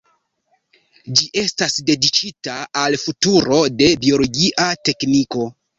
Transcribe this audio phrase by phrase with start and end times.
[1.19, 5.51] Ĝi estas dediĉita al futuro de biologia tekniko.